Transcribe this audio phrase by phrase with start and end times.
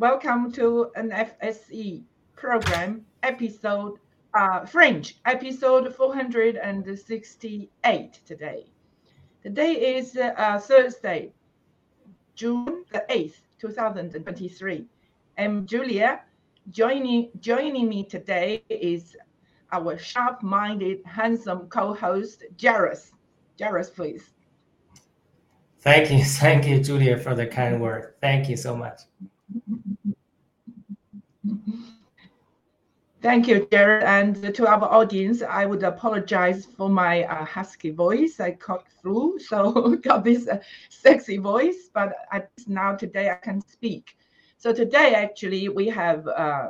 [0.00, 2.02] Welcome to NFSC
[2.34, 3.98] program episode,
[4.32, 8.64] uh, Fringe, episode 468 today.
[9.42, 11.32] Today is uh, Thursday,
[12.34, 14.86] June the 8th, 2023.
[15.36, 16.22] I'm Julia.
[16.70, 19.18] Joining, joining me today is
[19.70, 23.12] our sharp-minded, handsome co-host, Jairus.
[23.58, 24.30] Jairus, please.
[25.80, 26.24] Thank you.
[26.24, 28.14] Thank you, Julia, for the kind word.
[28.22, 29.02] Thank you so much.
[33.22, 34.04] Thank you, Jared.
[34.04, 38.40] And to our audience, I would apologize for my uh, husky voice.
[38.40, 42.14] I caught flu, so got this uh, sexy voice, but
[42.66, 44.16] now today I can speak.
[44.56, 46.68] So today, actually, we have uh,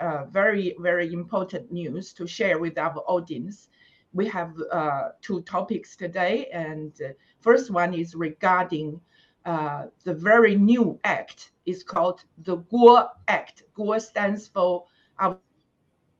[0.00, 3.68] uh, very, very important news to share with our audience.
[4.14, 9.00] We have uh, two topics today, and uh, first one is regarding
[9.44, 11.52] the very new act.
[11.66, 13.64] It's called the Guo Act.
[13.76, 14.84] Guo stands for
[15.18, 15.36] our,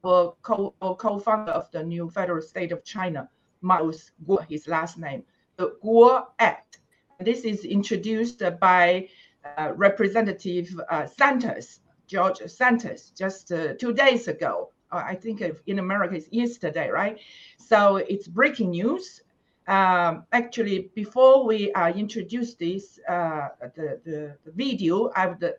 [0.03, 3.29] co- co-founder of the new federal state of China,
[3.61, 5.23] Miles Guo, his last name.
[5.57, 6.81] The Guo Act.
[7.21, 9.09] This is introduced by
[9.45, 14.71] uh, Representative uh, Santos, George Santos, just uh, two days ago.
[14.91, 17.19] Uh, I think in America it's yesterday, right?
[17.59, 19.23] So it's breaking news
[19.71, 25.55] um, actually, before we uh, introduce this, uh, the, the, the, video, I would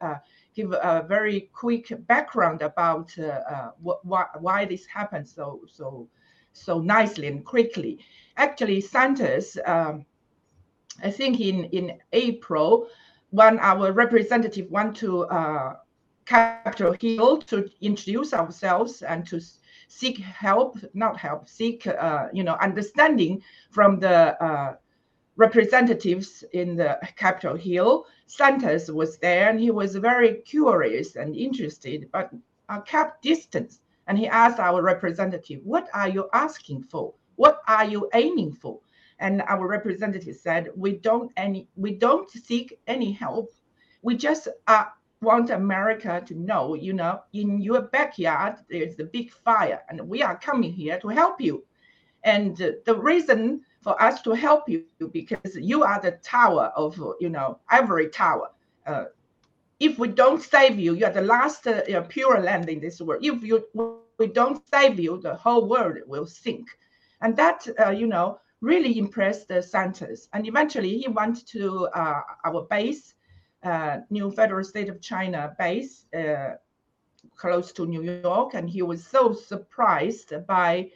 [0.55, 6.07] give a very quick background about uh, uh, what, why this happened so so
[6.53, 7.99] so nicely and quickly.
[8.37, 10.05] Actually, Santos, um,
[11.03, 12.87] I think in in April,
[13.29, 15.75] when our representative went to uh,
[16.25, 19.39] Capitol Hill to introduce ourselves and to
[19.87, 24.75] seek help, not help, seek uh, you know understanding from the uh,
[25.35, 28.05] representatives in the Capitol Hill.
[28.27, 32.31] Santos was there, and he was very curious and interested, but
[32.69, 33.79] uh, kept distance.
[34.07, 37.13] And he asked our representative, "What are you asking for?
[37.35, 38.79] What are you aiming for?"
[39.19, 43.53] And our representative said, "We don't any, we don't seek any help.
[44.01, 49.31] We just are want America to know, you know, in your backyard, there's a big
[49.31, 51.63] fire, and we are coming here to help you.
[52.23, 57.29] And the reason for us to help you because you are the tower of, you
[57.29, 58.49] know, every tower.
[58.85, 59.05] Uh,
[59.79, 62.79] if we don't save you, you are the last uh, you know, pure land in
[62.79, 63.25] this world.
[63.25, 63.65] If you
[64.19, 66.67] we don't save you, the whole world will sink.
[67.21, 70.27] And that, uh, you know, really impressed the Santos.
[70.33, 73.15] And eventually he went to uh, our base
[73.63, 76.51] uh, new federal state of China base uh,
[77.35, 80.91] close to New York, and he was so surprised by.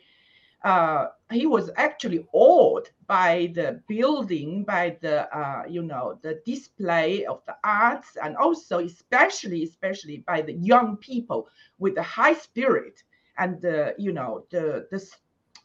[0.65, 7.23] Uh, he was actually awed by the building, by the uh, you know the display
[7.25, 13.03] of the arts, and also especially especially by the young people with the high spirit
[13.37, 14.99] and the you know the the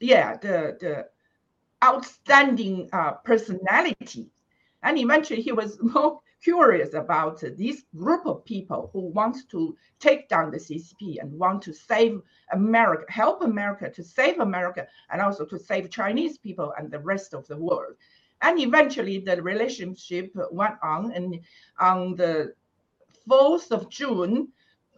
[0.00, 1.06] yeah the the
[1.82, 4.28] outstanding uh, personality.
[4.82, 10.28] And eventually, he was more curious about this group of people who want to take
[10.28, 15.44] down the CCP and want to save America, help America to save America, and also
[15.44, 17.94] to save Chinese people and the rest of the world.
[18.42, 21.40] And eventually, the relationship went on, and
[21.78, 22.54] on the
[23.28, 24.48] 4th of June,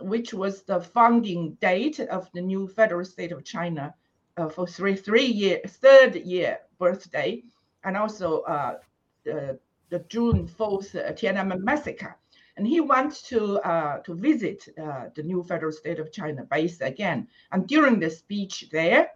[0.00, 3.94] which was the founding date of the new federal state of China
[4.36, 7.42] uh, for three three year third year birthday,
[7.84, 8.78] and also uh,
[9.24, 9.59] the
[9.92, 12.16] the June 4th uh, Tiananmen massacre.
[12.56, 16.80] And he went to uh, to visit uh, the new federal state of China base
[16.80, 17.28] again.
[17.53, 19.10] And during the speech there,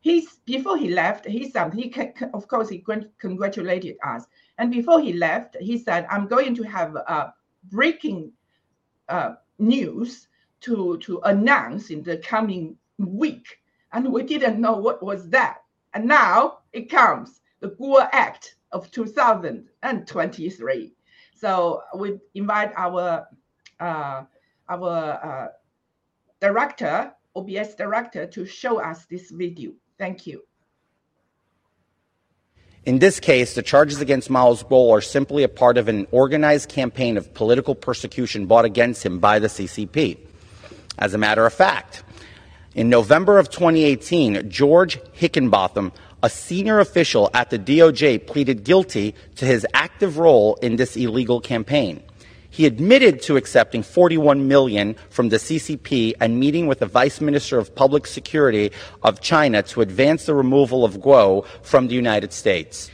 [0.00, 2.84] he's before he left, he said he can, of course he
[3.18, 4.24] congratulated us.
[4.58, 7.34] And before he left, he said, "I'm going to have a
[7.70, 8.32] breaking
[9.08, 10.28] uh, news
[10.60, 13.46] to to announce in the coming week."
[13.92, 15.58] And we didn't know what was that.
[15.94, 20.92] And now it comes the Guo Act of 2023.
[21.34, 23.26] So we invite our
[23.80, 24.24] uh,
[24.68, 25.48] our uh,
[26.40, 29.72] director, OBS director, to show us this video.
[29.98, 30.42] Thank you.
[32.84, 36.68] In this case, the charges against Miles Guo are simply a part of an organized
[36.68, 40.18] campaign of political persecution brought against him by the CCP.
[40.98, 42.04] As a matter of fact,
[42.74, 45.92] in November of 2018, George Higginbotham,
[46.24, 51.38] a senior official at the DOJ pleaded guilty to his active role in this illegal
[51.38, 52.02] campaign.
[52.48, 57.58] He admitted to accepting 41 million from the CCP and meeting with the Vice Minister
[57.58, 58.72] of Public Security
[59.02, 62.90] of China to advance the removal of Guo from the United States.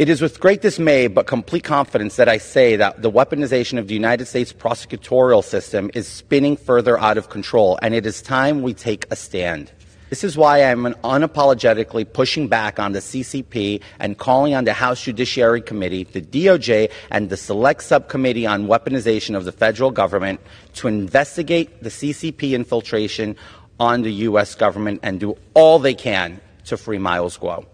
[0.00, 3.86] It is with great dismay but complete confidence that I say that the weaponization of
[3.86, 8.62] the United States prosecutorial system is spinning further out of control, and it is time
[8.62, 9.70] we take a stand.
[10.14, 15.02] This is why I'm unapologetically pushing back on the CCP and calling on the House
[15.02, 20.38] Judiciary Committee, the DOJ, and the Select Subcommittee on Weaponization of the federal government
[20.74, 23.34] to investigate the CCP infiltration
[23.80, 24.54] on the U.S.
[24.54, 27.66] government and do all they can to free Miles Guo.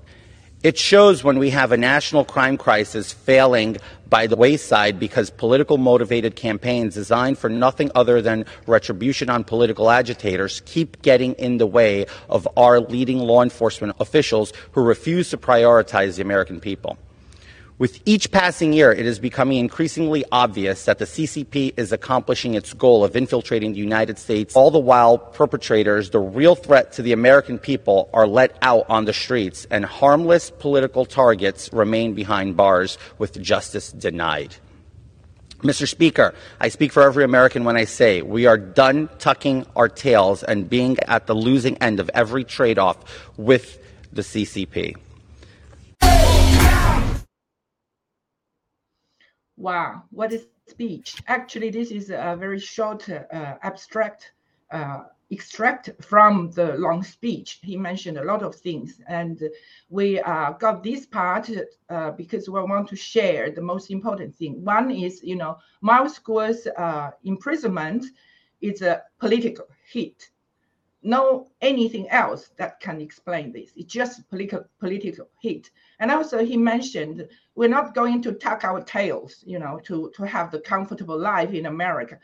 [0.62, 3.78] It shows when we have a national crime crisis failing
[4.10, 9.90] by the wayside because political motivated campaigns designed for nothing other than retribution on political
[9.90, 15.38] agitators keep getting in the way of our leading law enforcement officials who refuse to
[15.38, 16.98] prioritize the American people.
[17.80, 22.74] With each passing year, it is becoming increasingly obvious that the CCP is accomplishing its
[22.74, 27.14] goal of infiltrating the United States, all the while perpetrators, the real threat to the
[27.14, 32.98] American people, are let out on the streets and harmless political targets remain behind bars
[33.16, 34.54] with justice denied.
[35.60, 35.88] Mr.
[35.88, 40.42] Speaker, I speak for every American when I say we are done tucking our tails
[40.42, 42.98] and being at the losing end of every trade off
[43.38, 43.78] with
[44.12, 44.96] the CCP.
[49.60, 51.22] Wow, what is speech?
[51.26, 54.32] Actually, this is a very short, uh, abstract
[54.70, 57.58] uh, extract from the long speech.
[57.62, 59.38] He mentioned a lot of things, and
[59.90, 61.50] we uh, got this part
[61.90, 64.64] uh, because we want to share the most important thing.
[64.64, 68.06] One is, you know, Miles Guo's uh, imprisonment
[68.62, 70.30] is a political hit.
[71.02, 73.73] No anything else that can explain this.
[73.75, 75.70] It's just political political hit.
[75.99, 80.25] And also, he mentioned we're not going to tuck our tails, you know, to, to
[80.25, 82.19] have the comfortable life in America.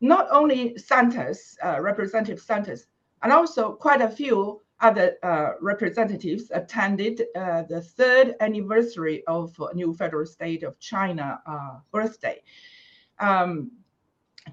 [0.00, 2.86] Not only Santos, uh, Representative Santos,
[3.22, 9.92] and also quite a few other uh, representatives attended uh, the third anniversary of new
[9.94, 12.40] federal state of China uh, birthday.
[13.18, 13.72] Um,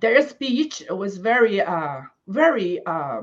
[0.02, 3.22] their speech was very, uh, very, uh,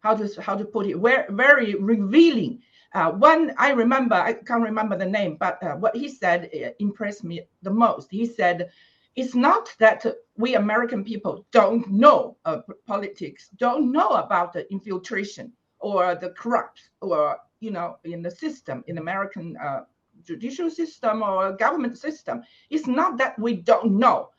[0.00, 2.62] how to how to put it, very, very revealing
[2.92, 6.70] uh, one I remember, I can't remember the name, but uh, what he said uh,
[6.80, 8.10] impressed me the most.
[8.10, 8.70] He said,
[9.14, 10.04] "It's not that
[10.36, 16.90] we American people don't know uh, politics, don't know about the infiltration or the corrupt,
[17.00, 19.84] or you know, in the system, in American uh,
[20.24, 22.42] judicial system or government system.
[22.70, 24.30] It's not that we don't know;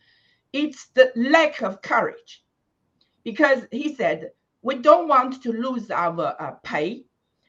[0.52, 2.44] it's the lack of courage."
[3.24, 4.32] Because he said,
[4.62, 7.06] "We don't want to lose our uh, pay."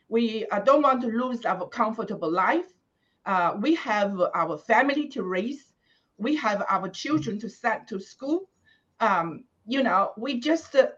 [0.09, 2.67] We uh, don't want to lose our comfortable life.
[3.25, 5.73] Uh, we have our family to raise.
[6.19, 8.50] We have our children to send to school.
[9.00, 10.88] Um, you know, we just uh,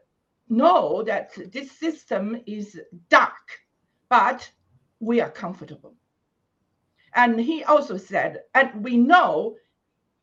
[0.48, 3.60] know that this system is dark,
[4.08, 4.50] but
[5.00, 5.94] we are comfortable.
[7.14, 9.56] And he also said, and we know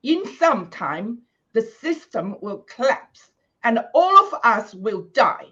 [0.04, 1.20] in some time
[1.54, 3.32] the system will collapse
[3.64, 5.48] and all of us will die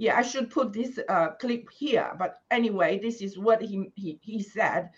[0.00, 2.10] yeah, I should put this uh, clip here.
[2.18, 4.88] But anyway, this is what he he, he said.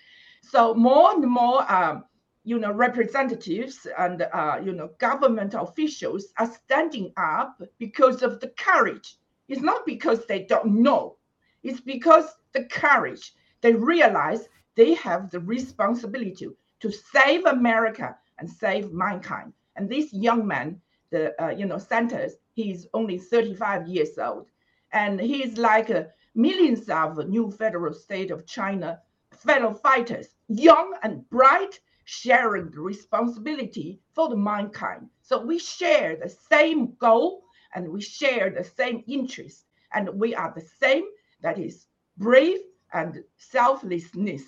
[0.43, 2.05] So more and more, um,
[2.45, 8.53] you know, representatives and uh, you know government officials are standing up because of the
[8.57, 9.17] courage.
[9.49, 11.17] It's not because they don't know.
[11.65, 13.35] It's because the courage.
[13.61, 16.47] They realize they have the responsibility
[16.79, 19.53] to save America and save mankind.
[19.75, 20.81] And this young man,
[21.11, 24.47] the uh, you know Santos, he's only 35 years old
[24.93, 31.29] and he's like uh, millions of new federal state of China fellow fighters, young and
[31.31, 35.09] bright, sharing the responsibility for the mankind.
[35.23, 37.43] So we share the same goal
[37.75, 41.05] and we share the same interest, and we are the same.
[41.41, 41.87] That is
[42.19, 42.61] brave
[42.93, 44.43] and selflessness,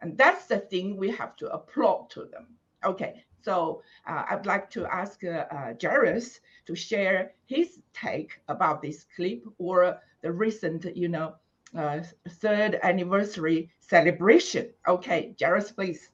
[0.00, 2.46] and that's the thing we have to applaud to them.
[2.84, 8.82] Okay, so uh, I'd like to ask uh, uh, Jairus to share his take about
[8.82, 11.34] this clip or the recent, you know,
[11.76, 12.00] uh,
[12.40, 14.70] third anniversary celebration.
[14.86, 16.10] Okay, Jairus, please.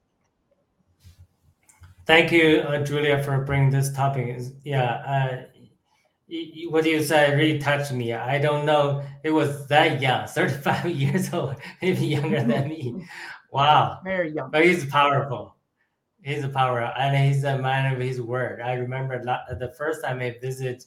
[2.06, 4.40] Thank you, uh, Julia, for bringing this topic.
[4.64, 6.34] Yeah, uh,
[6.70, 8.14] what you said really touched me.
[8.14, 13.06] I don't know, it was that young, 35 years old, maybe younger than me.
[13.50, 14.00] Wow.
[14.04, 14.50] Very young.
[14.50, 15.56] But he's powerful
[16.22, 18.60] he's a power and he's a man of his word.
[18.60, 20.84] I remember the first time he visited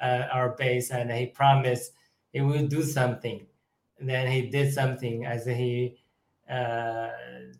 [0.00, 1.92] uh, our base and he promised
[2.32, 3.46] he would do something.
[3.98, 5.96] And then he did something as he
[6.50, 7.08] uh,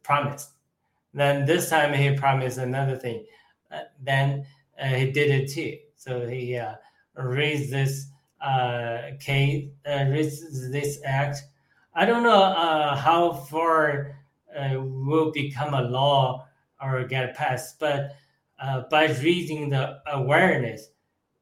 [0.02, 0.50] promised.
[1.14, 3.24] Then this time he promised another thing.
[3.70, 4.46] Uh, then
[4.80, 5.78] uh, he did it too.
[5.96, 6.74] So he uh,
[7.16, 8.08] raised this
[8.42, 11.38] uh, case, raised this act.
[11.94, 12.52] I don't know
[12.94, 14.14] how far
[14.54, 16.45] will become a law
[16.82, 17.78] or get passed.
[17.78, 18.16] But
[18.60, 20.88] uh, by raising the awareness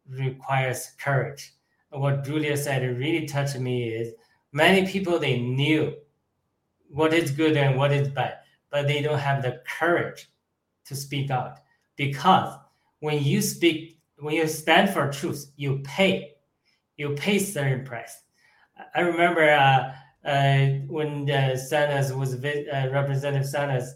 [0.08, 1.54] requires courage.
[1.90, 4.12] what Julia said really touched me is
[4.52, 5.94] many people they knew
[6.88, 8.38] what is good and what is bad,
[8.70, 10.28] but they don't have the courage
[10.84, 11.58] to speak out
[11.96, 12.54] because
[13.00, 16.32] when you speak, when you stand for truth, you pay,
[16.96, 18.22] you pay certain price.
[18.94, 19.94] I remember uh,
[20.28, 23.94] uh, when uh, Santos was uh, Representative Santos,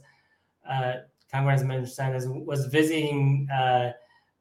[1.31, 3.93] Congressman Santos was visiting uh,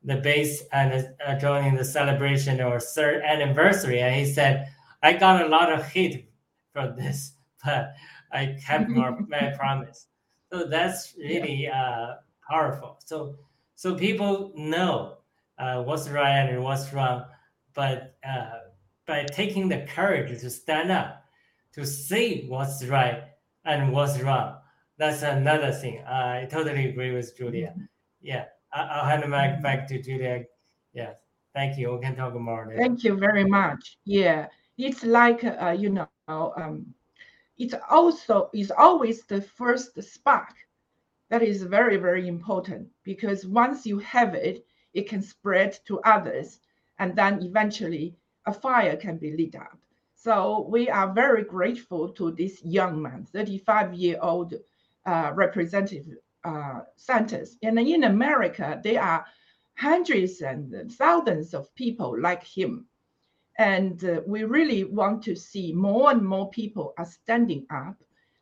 [0.03, 4.71] the base and uh, joining the celebration or third anniversary, and he said,
[5.03, 6.29] "I got a lot of hate
[6.73, 7.33] for this,
[7.65, 7.93] but
[8.31, 10.07] I kept my promise."
[10.51, 12.15] So that's really uh,
[12.49, 12.99] powerful.
[13.05, 13.35] So
[13.75, 15.17] so people know
[15.59, 17.25] uh, what's right and what's wrong,
[17.73, 18.59] but uh,
[19.05, 21.23] by taking the courage to stand up,
[21.73, 23.23] to say what's right
[23.65, 24.57] and what's wrong,
[24.97, 26.03] that's another thing.
[26.07, 27.69] I totally agree with Julia.
[27.69, 27.83] Mm-hmm.
[28.21, 30.45] Yeah, I'll hand the mic back to Julia.
[30.93, 31.13] Yeah,
[31.53, 31.93] thank you.
[31.93, 32.65] We can talk more.
[32.67, 32.79] Later.
[32.79, 33.97] Thank you very much.
[34.05, 36.93] Yeah, it's like uh, you know, um,
[37.57, 40.55] it's also is always the first spark
[41.29, 46.59] that is very very important because once you have it, it can spread to others,
[46.97, 48.15] and then eventually
[48.47, 49.77] a fire can be lit up.
[50.15, 54.55] So we are very grateful to this young man, 35 year old
[55.07, 56.05] uh, representative
[56.43, 57.55] uh, Santos.
[57.63, 59.25] And in America, there are
[59.77, 62.85] hundreds and thousands of people like him.
[63.57, 67.95] And uh, we really want to see more and more people are standing up.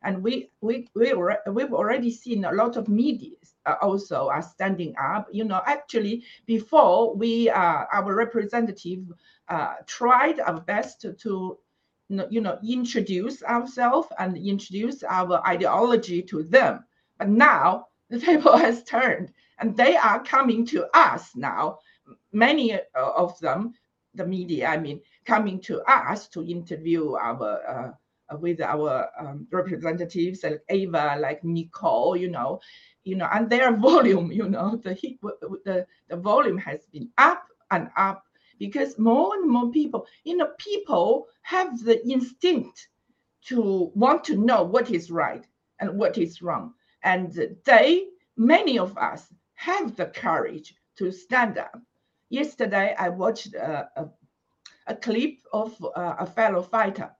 [0.03, 1.13] And we, we, we
[1.49, 5.27] we've already seen a lot of media uh, also are standing up.
[5.31, 9.03] You know, actually, before we, uh, our representative
[9.47, 11.57] uh, tried our best to, to
[12.09, 16.83] you know, introduce ourselves and introduce our ideology to them.
[17.17, 21.79] But now the table has turned and they are coming to us now.
[22.31, 23.73] Many of them,
[24.13, 27.95] the media, I mean, coming to us to interview our
[28.29, 32.59] uh, with our um, representatives like Ava, like Nicole, you know,
[33.03, 34.93] you know, and their volume, you know, the
[35.65, 38.24] the the volume has been up and up
[38.59, 42.87] because more and more people, you know, people have the instinct
[43.47, 45.45] to want to know what is right
[45.79, 46.73] and what is wrong.
[47.03, 47.31] And
[47.65, 48.07] they,
[48.37, 51.79] many of us, have the courage to stand up.
[52.29, 54.09] Yesterday, I watched a, a,
[54.87, 57.11] a clip of uh, a fellow fighter.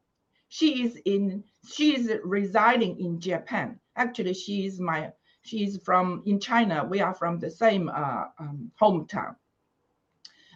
[0.49, 3.79] She is in, she is residing in Japan.
[3.95, 5.11] Actually, she is my,
[5.43, 6.85] she is from in China.
[6.85, 9.35] We are from the same uh, um, hometown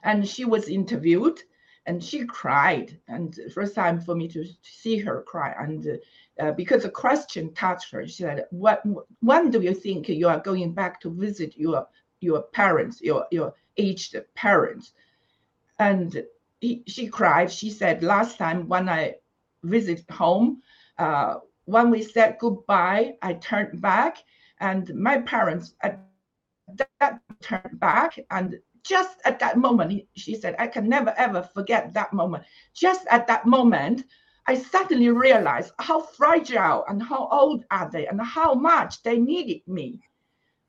[0.03, 1.39] and she was interviewed
[1.85, 2.97] and she cried.
[3.07, 5.55] And first time for me to see her cry.
[5.59, 5.99] And
[6.39, 8.05] uh, because the question touched her.
[8.07, 8.83] She said what
[9.21, 11.87] when do you think you are going back to visit your
[12.21, 14.93] your parents your your aged parents?
[15.79, 16.23] And
[16.61, 17.51] he, she cried.
[17.51, 19.15] She said last time when i
[19.63, 20.61] visit home
[20.97, 24.23] uh, when we said goodbye i turned back.
[24.59, 25.99] And my parents at
[26.99, 28.19] that turned back.
[28.29, 32.43] And just at that moment, she said, I can never ever forget that moment.
[32.73, 34.05] Just at that moment,
[34.47, 39.61] I suddenly realized how fragile and how old are they and how much they needed
[39.67, 39.99] me.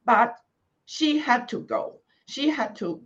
[0.04, 0.36] But
[0.84, 2.00] she had to go.
[2.26, 3.02] She had to,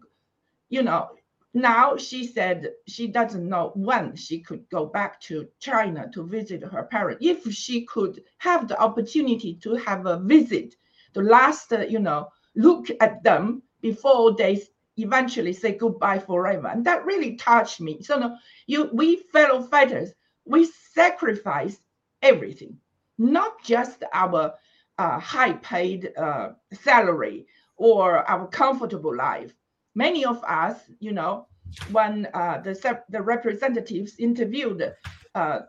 [0.69, 1.11] you know,
[1.55, 6.65] now she said she doesn't know when she could go back to China to visit
[6.65, 7.25] her parents.
[7.25, 10.75] If she could have the opportunity to have a visit,
[11.13, 14.61] the last, uh, you know, look at them before they
[14.97, 16.69] eventually say goodbye forever.
[16.69, 18.03] And that really touched me.
[18.03, 18.37] So no,
[18.67, 20.13] you we fellow fighters,
[20.45, 21.77] we sacrifice
[22.23, 22.79] everything,
[23.19, 24.55] not just our
[24.99, 27.47] uh, high paid uh, salary
[27.77, 29.53] or our comfortable life.
[29.95, 31.47] Many of us, you know,
[31.91, 34.95] when uh, the, the representatives interviewed
[35.35, 35.61] uh,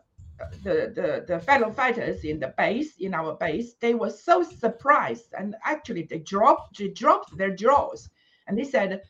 [0.62, 5.32] the, the, the fellow fighters in the base, in our base, they were so surprised
[5.36, 8.08] and actually they dropped, they dropped their jaws
[8.46, 9.02] and they said,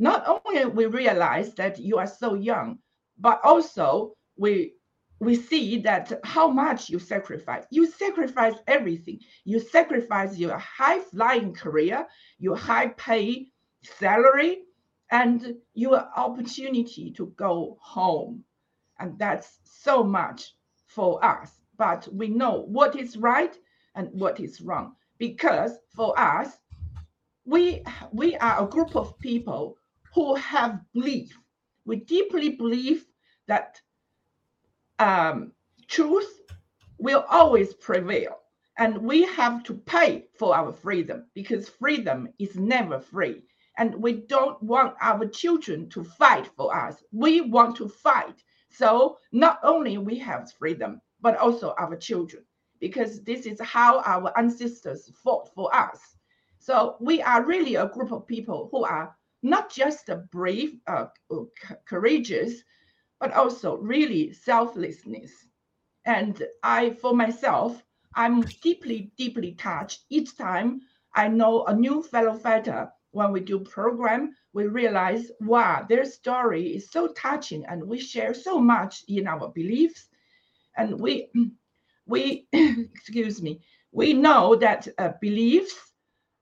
[0.00, 2.78] not only we realize that you are so young,
[3.18, 4.72] but also we
[5.20, 7.64] we see that how much you sacrifice.
[7.70, 9.20] You sacrifice everything.
[9.44, 12.06] You sacrifice your high flying career,
[12.38, 13.48] your high pay
[13.82, 14.62] salary,
[15.10, 18.42] and your opportunity to go home.
[18.98, 20.54] And that's so much
[20.86, 21.60] for us.
[21.76, 23.54] But we know what is right
[23.94, 24.94] and what is wrong.
[25.18, 26.56] Because for us,
[27.44, 29.76] we we are a group of people
[30.14, 31.38] who have belief.
[31.86, 33.06] We deeply believe
[33.48, 33.80] that
[34.98, 35.52] um,
[35.88, 36.42] truth
[36.98, 38.36] will always prevail
[38.78, 43.44] And we have to pay for our freedom because freedom is never free.
[43.78, 47.04] And we don't want our children to fight for us.
[47.12, 48.42] We want to fight.
[48.70, 52.44] So not only we have freedom, but also our children,
[52.80, 56.00] because this is how our ancestors fought for us.
[56.60, 61.06] So we are really a group of people who are not just a brave, uh,
[61.86, 62.62] courageous,
[63.20, 65.30] but also really selflessness.
[66.04, 67.82] And I, for myself,
[68.14, 70.82] I'm deeply, deeply touched each time
[71.14, 72.92] I know a new fellow fighter.
[73.12, 78.34] When we do program, we realize, wow, their story is so touching, and we share
[78.34, 80.08] so much in our beliefs.
[80.76, 81.28] And we,
[82.06, 85.74] we, excuse me, we know that uh, beliefs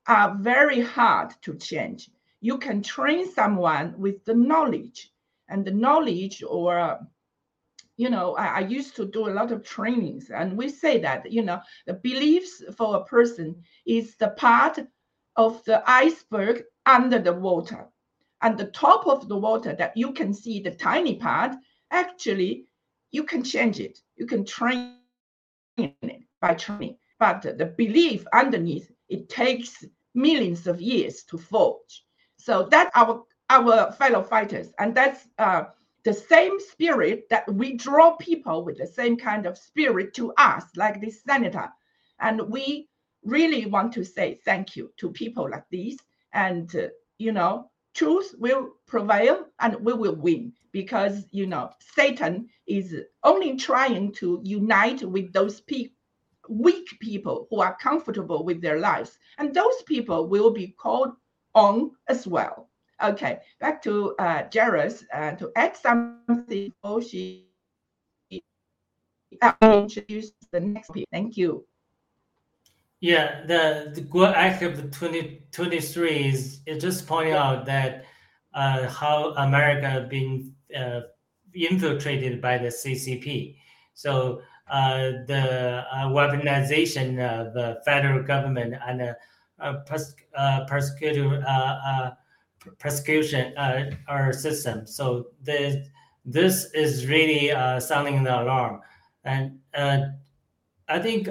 [0.07, 2.11] are very hard to change.
[2.41, 5.11] You can train someone with the knowledge,
[5.49, 6.99] and the knowledge or
[7.97, 11.29] you know, I, I, used to do a lot of trainings, and we say that,
[11.29, 14.79] you know, the beliefs for a person is the part
[15.35, 17.89] of the iceberg under the water.
[18.41, 21.57] And the top of the water that you can see the tiny part,
[21.91, 22.67] actually,
[23.11, 23.99] you can change it.
[24.15, 24.95] You can train
[25.77, 26.97] it by training.
[27.19, 32.05] But the belief underneath, it takes millions of years to forge.
[32.39, 35.65] So that's our our fellow fighters, and that's uh,
[36.03, 40.63] the same spirit that we draw people with the same kind of spirit to us,
[40.75, 41.69] like this senator.
[42.19, 42.89] And we
[43.23, 45.97] really want to say thank you to people like these.
[46.33, 52.47] And, uh, you know, truth will prevail and we will win because, you know, Satan
[52.67, 55.89] is only trying to unite with those pe-
[56.47, 59.17] weak people who are comfortable with their lives.
[59.37, 61.11] And those people will be called
[61.55, 62.69] on as well.
[63.01, 67.45] Okay, back to uh, Jairus uh, to add something before she
[69.41, 71.07] uh, introduce the next people.
[71.11, 71.65] Thank you.
[73.01, 78.03] Yeah, the, the Guo Act of 2023 is, is just pointing out that
[78.53, 81.01] uh, how America been uh,
[81.53, 83.55] infiltrated by the CCP.
[83.93, 89.13] So uh, the uh, weaponization of the federal government and uh,
[89.85, 90.15] pers-
[90.67, 92.15] persecutor
[92.77, 94.85] persecution uh, our system.
[94.85, 95.85] So the,
[96.25, 98.81] this is really uh, sounding the alarm.
[99.23, 99.99] And uh,
[100.87, 101.29] I think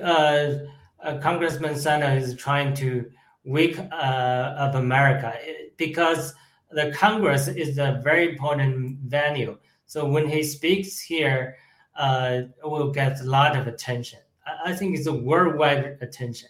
[1.21, 3.11] Congressman Santos is trying to
[3.45, 5.35] wake up America
[5.77, 6.35] because
[6.71, 9.59] the Congress is a very important venue.
[9.87, 11.57] So when he speaks here,
[11.97, 14.21] uh, will get a lot of attention.
[14.65, 16.49] I think it's a worldwide attention.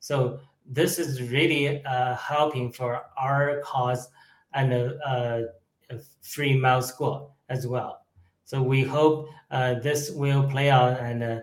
[0.00, 4.08] So this is really uh, helping for our cause
[4.54, 5.48] and a,
[5.90, 8.06] a free Miles Guo as well.
[8.44, 11.40] So we hope uh, this will play out and uh,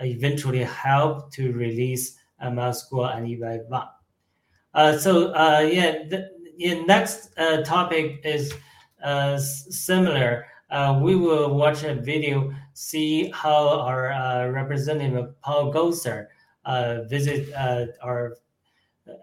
[0.00, 3.40] eventually help to release a Miles Guo and Yi
[4.74, 8.52] Uh, so uh, yeah, the yeah, next uh, topic is
[9.02, 10.46] uh, similar.
[10.70, 16.26] Uh, we will watch a video, see how our uh, representative Paul Gosar
[16.64, 18.36] uh, visit uh, our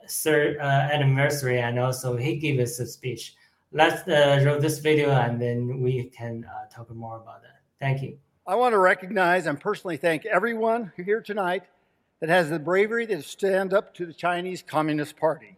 [0.09, 3.35] third uh, anniversary, and also he gave us a speech.
[3.71, 7.61] Let's uh, roll this video, and then we can uh, talk more about that.
[7.79, 8.17] Thank you.
[8.47, 11.63] I want to recognize and personally thank everyone here tonight
[12.21, 15.57] that has the bravery to stand up to the Chinese Communist Party.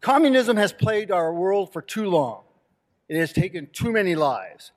[0.00, 2.42] Communism has plagued our world for too long.
[3.08, 4.72] It has taken too many lives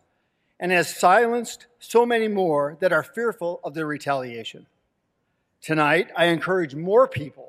[0.60, 4.68] and has silenced so many more that are fearful of their retaliation.
[5.62, 7.47] Tonight, I encourage more people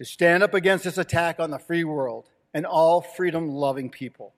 [0.00, 4.32] to stand up against this attack on the free world and all freedom loving people.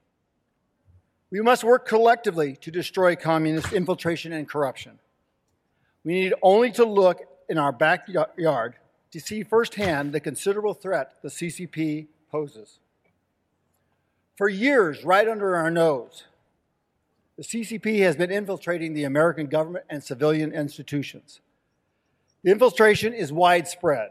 [1.31, 4.99] We must work collectively to destroy communist infiltration and corruption.
[6.03, 8.75] We need only to look in our backyard
[9.13, 12.81] to see firsthand the considerable threat the CCP poses.
[14.35, 16.25] For years, right under our nose,
[17.37, 21.41] the CCP has been infiltrating the American government and civilian institutions.
[22.43, 24.11] The infiltration is widespread.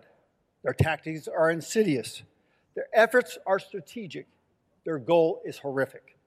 [0.63, 2.23] Their tactics are insidious.
[2.75, 4.27] Their efforts are strategic.
[4.85, 6.17] Their goal is horrific.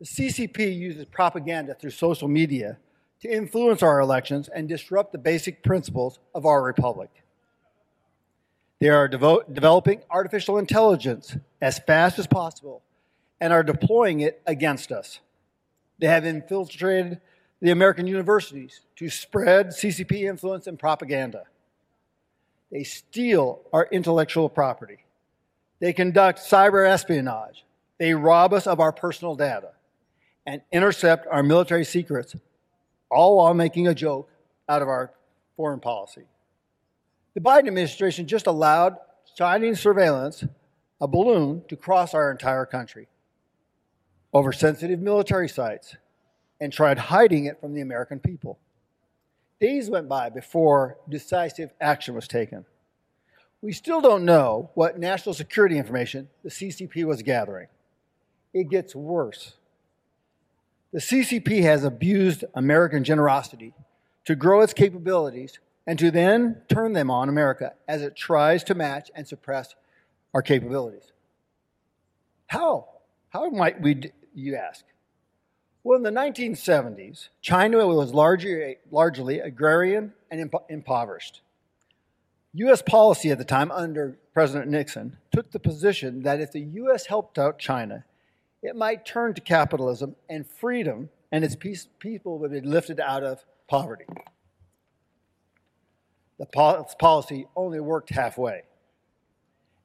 [0.00, 2.78] The CCP uses propaganda through social media
[3.20, 7.10] to influence our elections and disrupt the basic principles of our republic.
[8.80, 12.82] They are devo- developing artificial intelligence as fast as possible
[13.40, 15.18] and are deploying it against us.
[15.98, 17.20] They have infiltrated
[17.60, 21.44] the American universities to spread CCP influence and propaganda.
[22.70, 24.98] They steal our intellectual property.
[25.80, 27.64] They conduct cyber espionage.
[27.98, 29.70] They rob us of our personal data
[30.46, 32.34] and intercept our military secrets,
[33.10, 34.30] all while making a joke
[34.68, 35.12] out of our
[35.56, 36.24] foreign policy.
[37.34, 38.96] The Biden administration just allowed
[39.36, 40.44] Chinese surveillance,
[41.00, 43.08] a balloon, to cross our entire country
[44.32, 45.96] over sensitive military sites
[46.60, 48.58] and tried hiding it from the American people.
[49.60, 52.64] Days went by before decisive action was taken.
[53.60, 57.66] We still don't know what national security information the CCP was gathering.
[58.54, 59.54] It gets worse.
[60.92, 63.74] The CCP has abused American generosity
[64.24, 68.74] to grow its capabilities and to then turn them on America as it tries to
[68.74, 69.74] match and suppress
[70.34, 71.12] our capabilities.
[72.46, 72.88] How?
[73.30, 74.84] How might we, you ask?
[75.88, 81.40] Well, in the 1970s, China was largely, largely agrarian and impoverished.
[82.52, 82.82] U.S.
[82.82, 87.06] policy at the time, under President Nixon, took the position that if the U.S.
[87.06, 88.04] helped out China,
[88.62, 91.56] it might turn to capitalism and freedom, and its
[91.98, 94.04] people would be lifted out of poverty.
[96.38, 96.44] The
[96.98, 98.64] policy only worked halfway.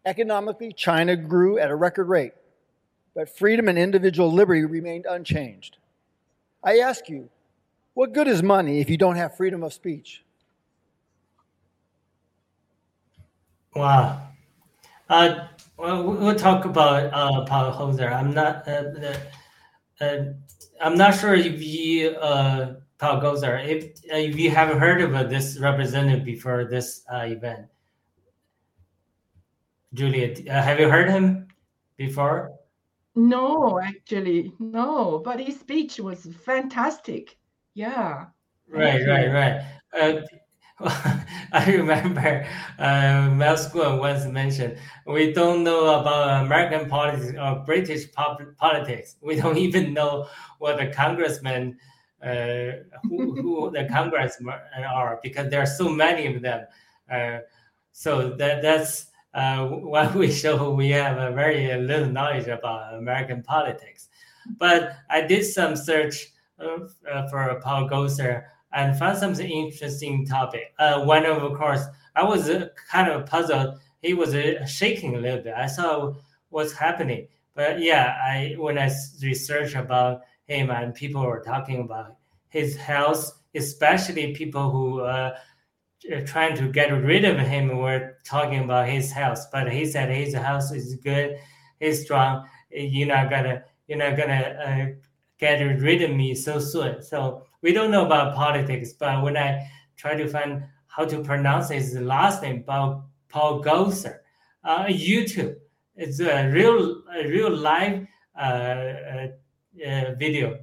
[0.05, 2.33] Economically, China grew at a record rate,
[3.15, 5.77] but freedom and individual liberty remained unchanged.
[6.63, 7.29] I ask you,
[7.93, 10.23] what good is money if you don't have freedom of speech?
[13.75, 14.27] Wow.
[15.09, 15.47] Uh,
[15.77, 18.13] well, we'll talk about uh, Paul Gosar.
[18.13, 18.67] I'm not.
[18.67, 19.13] Uh,
[19.99, 20.23] uh,
[20.81, 23.67] I'm not sure if you uh, Paul Gosar.
[23.67, 27.67] If uh, if you haven't heard of uh, this representative before this uh, event,
[29.93, 31.47] Juliet, uh, have you heard him
[31.97, 32.53] before?
[33.15, 35.21] No, actually, no.
[35.23, 37.37] But his speech was fantastic.
[37.73, 38.25] Yeah.
[38.67, 39.61] Right, right, right.
[39.93, 40.21] Uh,
[41.53, 42.45] I remember
[42.79, 49.15] uh, Miles Guo once mentioned, we don't know about American politics or British politics.
[49.21, 51.77] We don't even know what the congressmen,
[52.23, 56.65] uh, who, who the congressmen are, because there are so many of them.
[57.09, 57.39] Uh,
[57.91, 63.43] so that that's uh, why we show we have a very little knowledge about American
[63.43, 64.09] politics.
[64.57, 66.27] But I did some search
[66.59, 66.79] uh,
[67.11, 68.43] uh, for Paul Gosar
[68.73, 70.73] and found some interesting topic.
[70.79, 71.83] Uh, one of, of course,
[72.15, 73.79] I was uh, kind of puzzled.
[74.01, 75.53] He was uh, shaking a little bit.
[75.55, 76.13] I saw
[76.49, 78.91] what's happening, but yeah, I when I
[79.21, 82.17] researched about him and people were talking about
[82.49, 85.01] his health, especially people who
[86.25, 89.47] trying to get rid of him were talking about his health.
[89.51, 91.37] But he said his health is good,
[91.79, 92.47] he's strong.
[92.69, 94.85] You're not gonna you're not gonna uh,
[95.37, 97.01] get rid of me so soon.
[97.01, 101.69] So we don't know about politics, but when I try to find how to pronounce
[101.69, 104.19] his last name, Paul, Paul Gosar,
[104.63, 105.55] uh, YouTube,
[105.95, 108.05] it's a real, a real live
[108.37, 109.27] uh, uh,
[109.85, 110.59] uh, video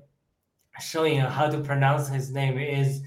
[0.80, 3.02] showing how to pronounce his name is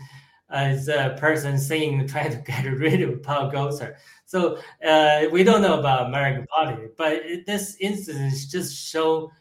[0.53, 3.95] as a person saying trying to get rid of Paul Gosar.
[4.25, 9.31] So uh, we don't know about American politics, but this incident just show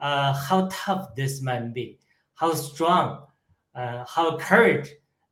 [0.00, 1.98] uh, how tough this man be,
[2.34, 3.26] how strong
[3.74, 4.88] uh, how courage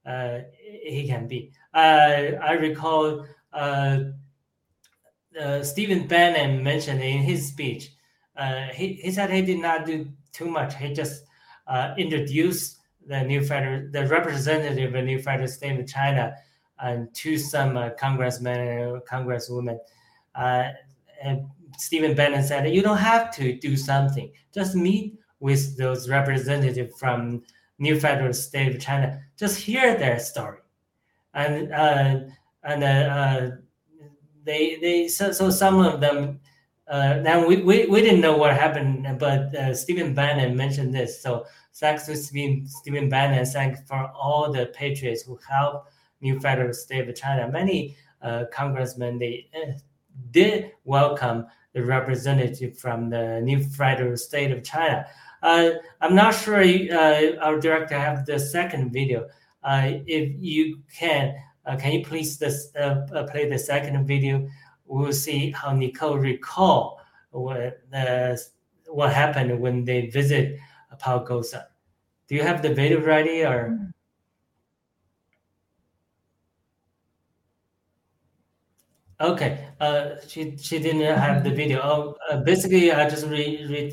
[0.07, 1.53] uh, he can be.
[1.74, 4.01] I recall uh,
[5.62, 7.90] Stephen Bannon mentioned in his speech,
[8.74, 10.77] he, he said he did not do too much.
[10.77, 11.24] He just
[11.96, 16.35] introduced the new federal, the representative of new federal state of China,
[16.79, 19.79] and to some uh, congressmen and congresswomen.
[20.35, 20.68] Uh,
[21.23, 24.31] and Stephen Bannon said, "You don't have to do something.
[24.55, 27.42] Just meet with those representatives from
[27.79, 30.59] new federal state of China, just hear their story,
[31.35, 32.21] and uh,
[32.64, 33.51] and uh, uh,
[34.44, 36.40] they they so, so some of them.
[36.88, 41.20] Uh, now we, we, we didn't know what happened, but uh, Stephen Bannon mentioned this.
[41.20, 46.72] So thanks to Stephen, Stephen Bannon, thanks for all the patriots who helped new federal
[46.72, 47.51] state of China.
[47.51, 49.72] Many uh, congressmen they uh,
[50.31, 55.07] did welcome the representative from the new federal state of China.
[55.42, 59.29] Uh, I'm not sure uh, our director have the second video.
[59.62, 61.35] If you can,
[61.79, 64.48] can you please this, play the second video?
[64.88, 67.81] We'll see how Nicole recall what,
[68.87, 70.59] what happened when they visit
[70.98, 71.64] Paul Gosar.
[72.27, 73.79] Do you have the video ready or?
[79.20, 81.81] Okay, uh, she she didn't have the video.
[81.83, 83.92] Oh, uh, basically, I just read read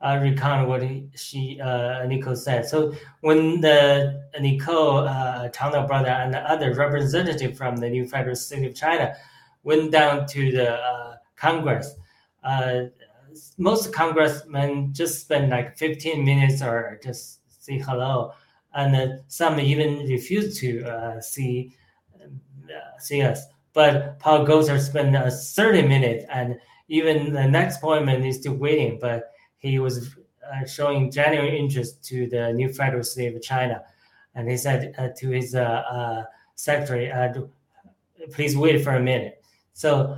[0.00, 2.66] uh, recount what he, she uh, Nicole said.
[2.66, 8.34] So when the Nicole uh, Changdao brother and the other representative from the new federal
[8.34, 9.14] City of China
[9.66, 11.96] went down to the uh, Congress,
[12.44, 12.84] uh,
[13.58, 18.32] most congressmen just spend like 15 minutes or just say hello,
[18.74, 21.72] and some even refuse to uh, see
[22.22, 23.44] uh, see us.
[23.72, 28.98] But Paul Gosar spent uh, 30 minutes, and even the next appointment is still waiting.
[29.00, 30.16] But he was
[30.48, 33.82] uh, showing genuine interest to the new federal state of China,
[34.36, 35.56] and he said to his
[36.54, 37.12] secretary,
[38.32, 39.42] "Please wait for a minute."
[39.76, 40.16] So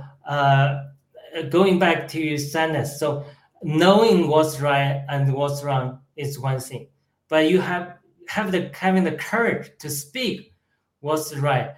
[1.49, 3.25] going back to Santos, so
[3.61, 6.87] knowing what's right and what's wrong is one thing,
[7.27, 7.97] but you have
[8.29, 10.53] have the having the courage to speak
[11.01, 11.71] what's right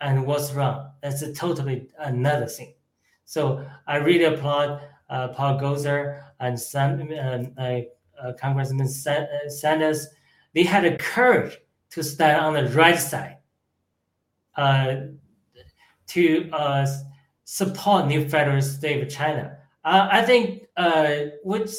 [0.00, 0.90] and what's wrong.
[1.00, 2.74] That's a totally another thing.
[3.24, 10.08] So I really applaud uh, Paul Gosar and some uh, uh, Congressman uh, Santos.
[10.54, 11.56] They had the courage
[11.90, 13.36] to stand on the right side
[14.56, 14.96] uh,
[16.08, 16.86] to uh,
[17.50, 19.56] support new federal state of China.
[19.82, 20.66] I think
[21.42, 21.70] which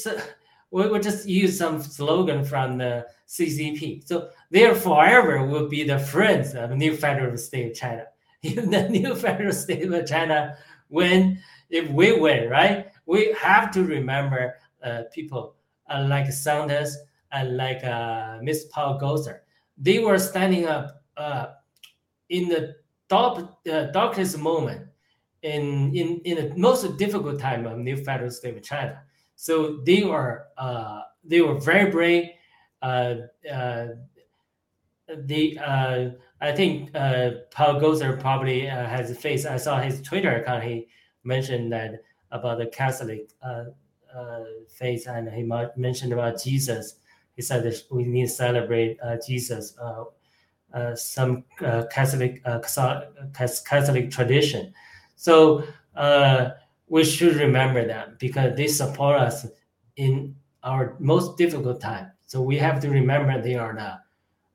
[0.71, 4.08] we'll just use some slogan from the CCP.
[4.08, 8.05] So there forever will be the friends of new federal state of China.
[8.41, 10.58] If the new federal state of China
[10.89, 15.55] win, if we win, right, we have to remember uh, people
[15.89, 16.97] uh, like Santos
[17.32, 19.39] and like uh, Miss Paul Gosar.
[19.77, 21.47] They were standing up uh,
[22.29, 22.77] in the
[23.08, 24.88] dark, uh, darkest moment
[25.43, 29.02] in, in, in the most difficult time of new federal state of China.
[29.36, 32.30] So they were uh, they were very brave.
[32.82, 33.15] Uh,
[33.52, 33.88] uh,
[35.15, 36.10] they uh,
[36.41, 39.45] I think uh, Paul Gosar probably uh, has faced.
[39.45, 40.63] I saw his Twitter account.
[40.63, 40.88] He
[41.23, 43.65] mentioned that about the Catholic uh,
[44.15, 45.43] uh, faith, and he
[45.78, 46.95] mentioned about Jesus.
[47.36, 49.78] He said that we need to celebrate uh, Jesus.
[49.82, 50.06] Uh,
[50.73, 54.73] uh, some uh, Catholic Catholic tradition.
[55.18, 55.64] So
[56.88, 59.46] we should remember them because they support us
[59.96, 62.12] in our most difficult time.
[62.26, 63.74] So we have to remember they are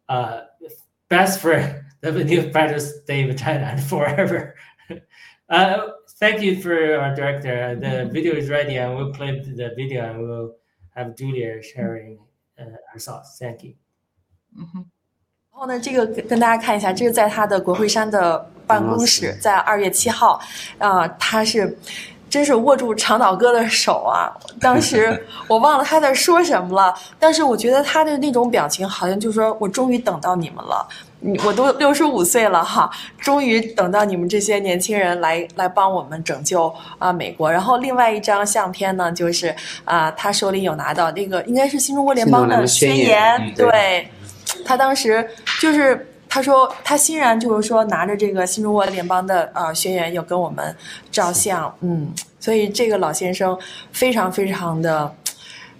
[0.10, 0.70] the
[1.10, 4.56] best friend of the new federal state of China and forever.
[5.50, 5.88] Uh,
[6.20, 7.76] thank you for our director.
[7.76, 10.56] The video is ready, and we'll play the video, and we'll
[10.96, 12.20] have Julia sharing
[12.60, 13.38] uh, her thoughts.
[13.40, 13.74] Thank you.
[15.52, 20.41] 然后呢，这个跟大家看一下，这是在他的国会山的 办公室，在二月七号，
[20.79, 21.77] 啊，他是
[22.29, 24.33] 真是握住长岛哥的手啊！
[24.61, 30.87] 当时 我忘了他在说什么了，但是我觉得他的那种表情，好像就是说我终于等到你们了。
[31.43, 37.51] 我都六十五岁了哈，终于等到你们这些年轻人来来帮我们拯救啊美国。
[37.51, 39.55] 然后另外一张相片呢，就是
[39.87, 44.07] 啊他手里有拿到那个应该是新中国联邦的宣言，对，
[44.67, 45.27] 他当时
[45.63, 50.75] 就是他说他欣然就是说拿着这个新中国联邦的呃宣言要跟我们
[51.13, 53.57] 照相，嗯，所以这个老先生
[53.93, 55.15] 非常非常的。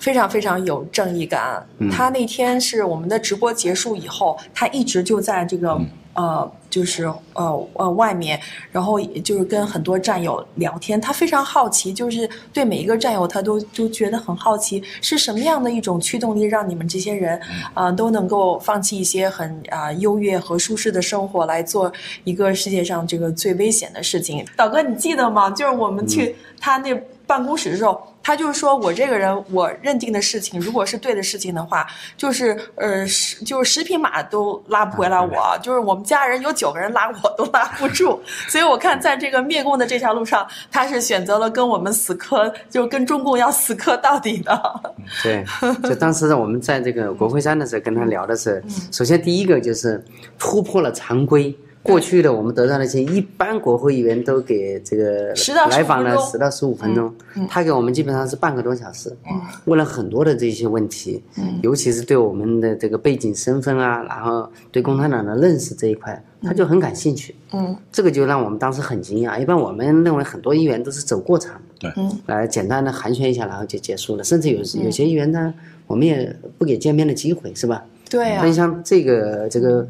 [0.01, 1.67] 非常非常有正义感。
[1.91, 5.81] 他那天是我们的直播结束以后，他一直就在这个
[6.13, 8.41] 呃，就是呃呃外面，
[8.73, 11.01] 然后就是跟很多战友聊天。
[11.01, 17.41] 他非常好奇，就是对每一个战友，他都都觉得很好奇，是什么样的一种驱动力，让你们这些人
[17.75, 21.93] 啊都能够放弃一些很啊优越和舒适的生活，来做
[22.25, 24.45] 一个世界上这个最危险的事情。
[24.57, 25.49] 导哥，你记得吗？
[25.51, 26.93] 就是我们去他那
[27.27, 28.01] 办公室的时候。
[28.27, 38.19] 他就是说，我这个人，我认定的事情，如果是对的事情的话，就是呃，十就是十匹马都拉不回来我，就是我们家人有九个人拉我都拉不住。
[38.49, 44.81] 所以我看，在这个灭共的这条路上，他是选择了跟我们死磕，就跟中共要死磕到底的。
[45.23, 45.45] 对，
[45.83, 50.03] 就当时我们在这个国会山的时候，跟他聊的是，首先第一个就是
[50.39, 51.55] 突破了常规。
[51.85, 55.35] 过去的我们得到的信，一般国会议员都给这个
[55.71, 57.15] 来访呢十到十五分钟，
[57.47, 59.15] 他给我们基本上是半个多小时。
[59.67, 61.23] 问了很多的这些问题，
[61.63, 67.35] 尤其是对我们的这个背景身份啊，然后对共产党的认识这一块，他就很感兴趣。
[67.53, 69.39] 嗯，这个就让我们当时很惊讶。
[69.39, 71.93] 一般我们认为很多议员都是走过场，对，
[72.25, 74.25] 来简单的寒暄一下，然后就结束了。
[74.25, 75.53] 甚至有有些议员呢，
[75.87, 77.85] 我们也不给见面的机会，是吧？
[78.09, 78.43] 对啊。
[78.43, 79.87] 那像这个这个。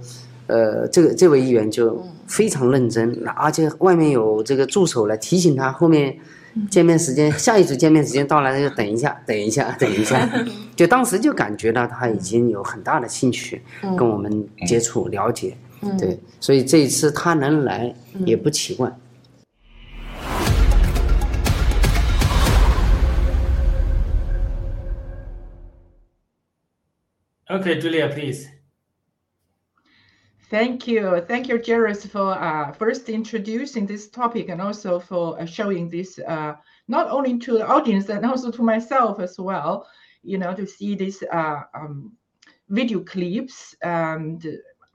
[0.47, 6.17] 呃，这个这位议员就非常认真，而且外面有这个助手来提醒他，后面
[6.71, 10.29] 见面时间，下一组见面时间到来，就等一下， 等一下，等一下，
[10.77, 13.63] 就当时就感觉到他已经有很大的兴趣
[13.97, 15.57] 跟我们接触了解，
[15.99, 17.95] 对，所以这一次他能来
[18.27, 18.93] 也不奇怪。
[27.47, 28.54] Okay, Julia, please.
[30.51, 31.23] Thank you.
[31.27, 36.19] Thank you, Jairus, for uh, first introducing this topic and also for uh, showing this
[36.19, 36.55] uh,
[36.87, 39.89] not only to the audience and also to myself as well,
[40.23, 42.13] you know, to see these uh, um,
[42.69, 43.75] video clips.
[43.83, 44.45] And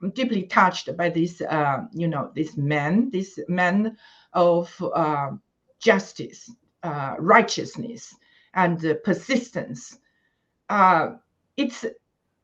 [0.00, 3.96] I'm deeply touched by this, uh, you know, this man, this man
[4.32, 5.32] of uh,
[5.80, 6.50] justice,
[7.18, 8.14] righteousness,
[8.54, 9.98] and persistence.
[11.56, 11.84] It's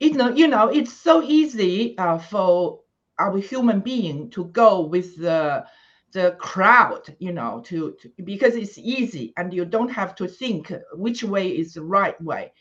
[0.01, 2.81] you know you know it's so easy uh, for
[3.19, 5.65] our human being to go with the
[6.13, 10.73] the crowd you know to, to, because it's easy and you don't have to think
[10.95, 12.53] which way is the right way.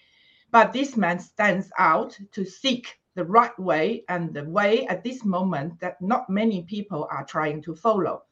[0.51, 5.23] But this man stands out to seek the right way and the way at this
[5.23, 8.23] moment that not many people are trying to follow.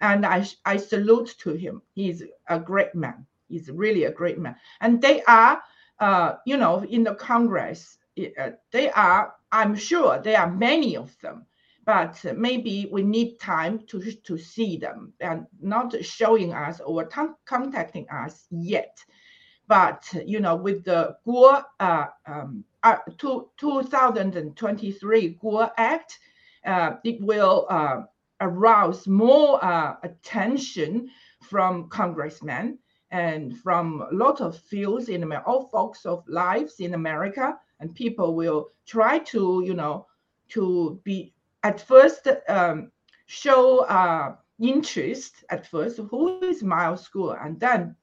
[0.00, 1.82] And i i salute to him.
[1.94, 3.26] He's a great man.
[3.48, 4.56] He's really a great man.
[4.80, 5.62] And they are
[6.00, 7.98] uh, you know in the congress
[8.38, 11.46] uh, they are i'm sure there are many of them
[11.84, 17.08] but maybe we need time to, to see them and not showing us or
[17.44, 18.98] contacting us yet.
[19.66, 26.18] But you know, with the Guo uh, um, uh, two, 2023 Guo Act,
[26.66, 28.02] uh, it will uh,
[28.40, 31.10] arouse more uh, attention
[31.42, 32.78] from congressmen
[33.10, 37.94] and from a lot of fields in America, all folks of lives in America, and
[37.94, 40.06] people will try to, you know,
[40.48, 41.33] to be
[41.64, 42.92] at first um,
[43.26, 47.36] show uh, interest at first who is Miles Guo?
[47.44, 47.96] and then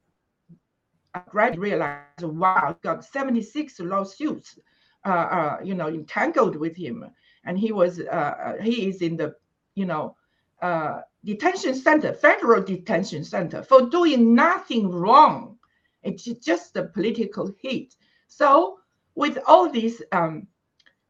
[1.14, 4.60] I gradually realized wow got 76 lawsuits
[5.06, 7.10] uh, uh, you know entangled with him.
[7.44, 9.36] And he was uh, uh, he is in the
[9.76, 10.16] you know
[10.62, 15.58] uh, detention center federal detention center for doing nothing wrong.
[16.04, 17.96] It's just a political heat
[18.32, 18.80] so
[19.16, 20.48] with all these um,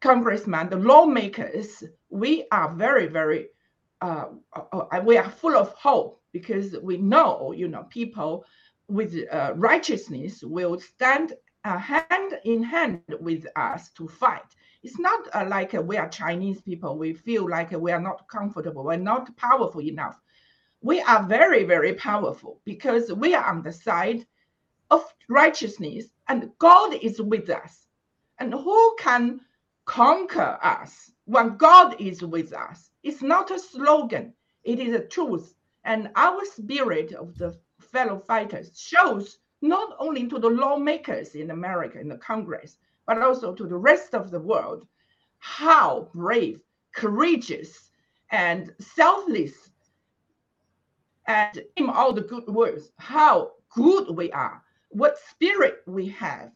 [0.00, 3.48] congressmen, the lawmakers, we are very, very,
[4.02, 8.44] uh, uh, uh, we are full of hope because we know, you know, people
[8.88, 11.32] with uh, righteousness will stand
[11.64, 14.44] uh, hand in hand with us to fight.
[14.82, 16.98] It's not like we are Chinese people.
[16.98, 18.84] We feel like we are not comfortable.
[18.84, 20.20] We're not powerful enough.
[20.82, 24.26] We are very, very powerful because we are on the side
[24.90, 27.86] of righteousness and God is with us.
[28.40, 29.40] And who can
[29.84, 32.90] conquer us when God is with us.
[33.02, 34.32] It's not a slogan,
[34.64, 35.54] it is a truth.
[35.84, 42.00] And our spirit of the fellow fighters shows not only to the lawmakers in America,
[42.00, 44.86] in the Congress, but also to the rest of the world
[45.38, 46.60] how brave,
[46.94, 47.90] courageous,
[48.30, 49.70] and selfless,
[51.26, 56.50] and in all the good words, how good we are, what spirit we have.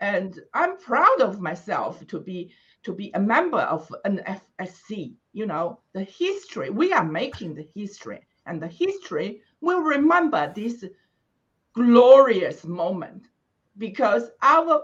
[0.00, 5.14] And I'm proud of myself to be to be a member of NFSC.
[5.32, 10.84] You know, the history, we are making the history, and the history will remember this
[11.74, 13.26] glorious moment
[13.76, 14.82] because our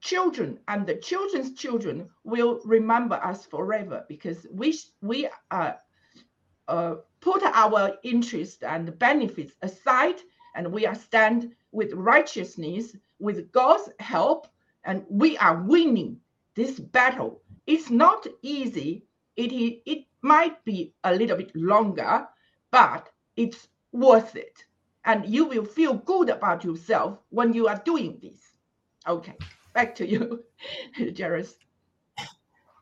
[0.00, 5.72] children and the children's children will remember us forever because we we uh,
[6.68, 10.16] uh, put our interest and benefits aside
[10.54, 14.48] and we are stand with righteousness with god's help
[14.84, 16.20] and we are winning
[16.54, 19.04] this battle It's not easy.
[19.36, 19.52] It,
[19.84, 22.26] it might be a little bit longer,
[22.70, 24.64] but it's worth it.
[25.04, 28.40] And you will feel good about yourself when you are doing this.
[29.06, 29.36] Okay,
[29.74, 30.44] back to you,
[31.18, 31.56] Jairus.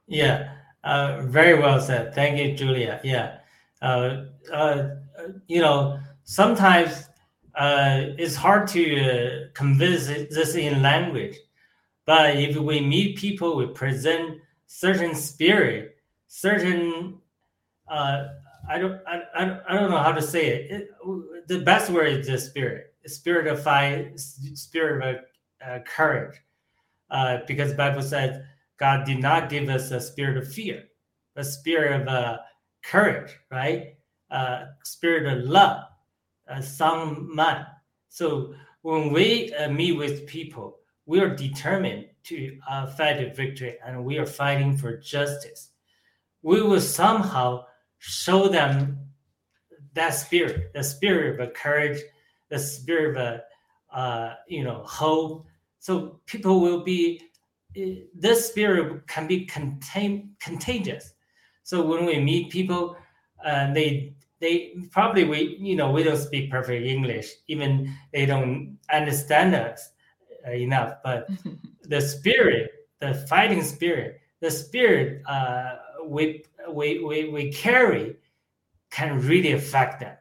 [0.07, 0.55] Yeah,
[0.85, 2.15] uh, very well said.
[2.15, 3.01] Thank you, Julia.
[3.03, 3.39] Yeah,
[3.83, 4.89] uh, uh,
[5.49, 7.06] you know, sometimes
[7.57, 11.37] uh, it's hard to uh, convince this in language
[12.07, 15.97] but if we meet people, we present certain spirit,
[16.28, 17.18] certain
[17.89, 18.28] uh,
[18.68, 20.70] I don't I, I, don't know how to say it.
[20.70, 21.49] it.
[21.49, 25.16] The best word is the spirit, spirit of fight, spirit
[25.62, 26.37] of uh, courage,
[27.11, 28.41] uh, because Bible says
[28.78, 30.85] God did not give us a spirit of fear,
[31.35, 32.39] a spirit of uh,
[32.85, 33.97] courage, right?
[34.85, 35.85] Spirit of love,
[36.49, 37.66] a sound mind.
[38.09, 43.76] So when we uh, meet with people, we are determined to uh, fight a victory
[43.84, 45.70] and we are fighting for justice.
[46.42, 47.66] We will somehow
[47.99, 48.99] show them
[49.94, 52.01] that spirit, the spirit of courage,
[52.49, 53.40] the spirit of
[53.92, 55.47] uh, you know hope.
[55.78, 57.22] So people will be
[58.14, 61.12] this spirit can be contain, contagious.
[61.62, 62.97] So when we meet people,
[63.44, 68.78] uh, they they probably we you know we don't speak perfect English, even they don't
[68.93, 69.91] understand us
[70.47, 71.28] uh, enough, but
[71.82, 72.70] the spirit,
[73.01, 75.76] the fighting spirit, the spirit uh,
[76.07, 78.16] we, we, we, we carry
[78.91, 80.16] can really affect them.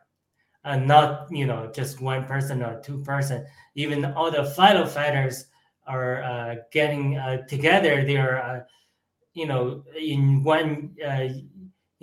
[0.64, 3.46] And not, you know, just one person or two person.
[3.76, 5.46] Even all the fighter fighters
[5.86, 8.04] are uh, getting uh, together.
[8.04, 8.60] They are, uh,
[9.34, 11.28] you know, in one uh,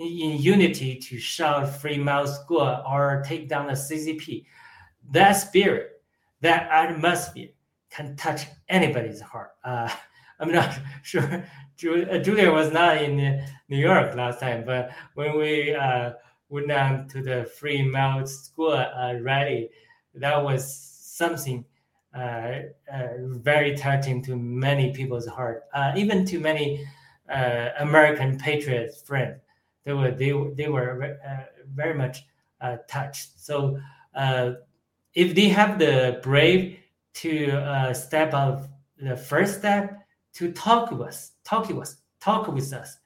[0.03, 4.45] in unity to shout free Miles Guo or take down the CCP.
[5.11, 6.01] That spirit,
[6.41, 7.49] that atmosphere
[7.89, 9.51] can touch anybody's heart.
[9.63, 9.89] Uh,
[10.39, 11.23] I'm not sure.
[11.23, 16.13] Uh, Julia was not in New York last time, but when we uh,
[16.49, 19.69] went down to the Free Miles Guo uh, rally,
[20.15, 21.65] that was something
[22.15, 22.59] uh,
[22.91, 25.63] uh, very touching to many people's heart,
[25.95, 26.85] even to many
[27.79, 29.42] American patriots friends.
[29.85, 31.17] They were they, they were
[31.73, 32.25] very much
[32.87, 33.39] touched.
[33.39, 33.79] So
[35.13, 36.79] if they have the brave
[37.15, 38.67] to step out
[38.97, 39.99] the first step
[40.33, 42.97] to talk with us, talk with us, talk with us,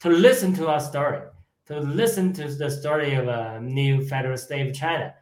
[0.00, 1.20] to listen to our story,
[1.66, 5.14] to listen to the story of a new federal state of China,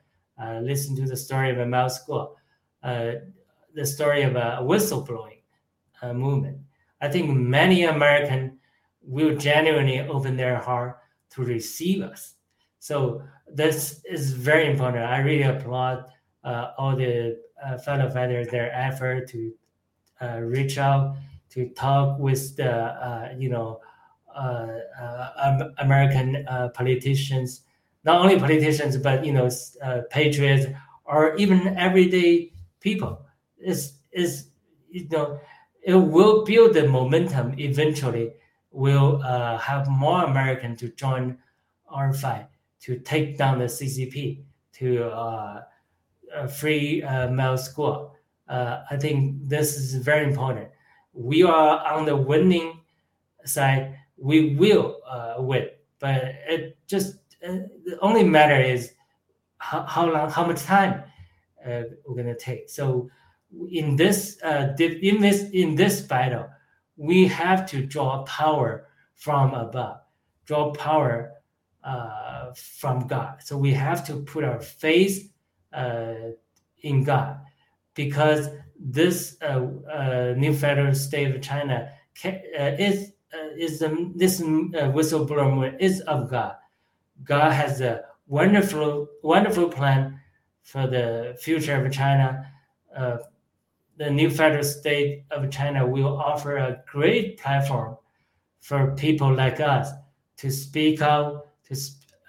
[0.43, 2.35] uh, listen to the story of a Miles Guo,
[2.83, 3.13] uh,
[3.75, 5.43] the story of a whistleblowing
[6.01, 6.59] uh, movement.
[7.03, 8.53] I think many Americans
[9.03, 10.99] will genuinely open their heart
[11.31, 12.35] to receive us.
[12.79, 15.05] So this is very important.
[15.05, 16.05] I really applaud
[16.45, 19.53] uh, all the uh, fellow fighters their effort to
[20.21, 21.17] uh, reach out
[21.51, 23.81] to talk with the uh, you know
[24.35, 24.69] uh,
[25.01, 27.63] uh, American politicians,
[28.05, 29.49] not only politicians but you know
[30.11, 30.67] patriots
[31.05, 33.23] or even everyday people.
[33.59, 34.47] Is is
[34.91, 35.41] you know
[35.83, 38.33] it will build the momentum eventually.
[38.73, 41.39] Will have more Americans to join
[41.89, 42.47] our fight
[42.83, 44.43] to take down the CCP
[44.75, 45.63] to uh,
[46.49, 48.13] free uh, Miles Guo.
[48.49, 50.69] Uh, I think this is very important
[51.13, 52.81] we are on the winning
[53.45, 55.69] side, we will uh, win.
[55.99, 57.17] But it just
[57.47, 58.93] uh, the only matter is
[59.59, 61.03] how, how long, how much time
[61.67, 62.71] uh, we're gonna take.
[62.71, 63.11] So
[63.71, 66.49] in this uh, in this in this battle,
[67.01, 68.87] we have to draw power
[69.17, 70.01] from above,
[70.45, 71.33] draw power
[71.83, 73.39] uh, from God.
[73.43, 75.33] So we have to put our faith
[75.73, 76.33] uh,
[76.83, 77.41] in God
[77.95, 83.13] because this uh, uh, new federal state of China can, uh, is
[83.57, 86.57] is um, this whistleblower is of God.
[87.25, 90.21] God has a wonderful wonderful plan
[90.63, 92.47] for the future of China.
[94.01, 97.99] The new federal state of China will offer a great platform
[98.61, 99.91] for people like us
[100.39, 101.77] to speak out to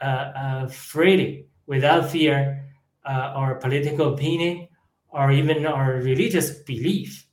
[0.01, 2.61] uh, uh, freely without fear
[3.05, 4.67] uh, or political opinion
[5.11, 7.25] or even our religious belief.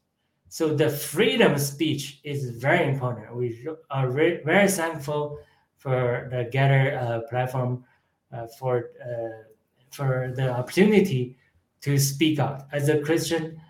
[0.49, 3.34] So the freedom of speech is very important.
[3.34, 5.41] We are very, very thankful
[5.78, 7.84] for the GETTR uh, platform
[8.32, 9.51] uh, for uh,
[9.91, 11.36] for the opportunity
[11.80, 12.68] to speak out.
[12.72, 13.61] As a Christian,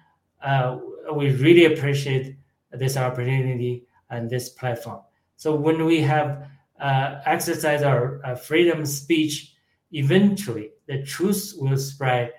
[0.43, 0.79] uh,
[1.15, 2.37] we really appreciate
[2.73, 5.01] this opportunity and this platform.
[5.37, 6.49] So when we have
[6.81, 9.55] uh, exercised our uh, freedom of speech,
[9.93, 12.33] eventually the truth will spread